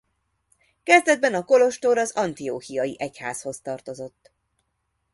[0.83, 4.31] Kezdetben a kolostor a Antiochiai Egyházhoz tartozott.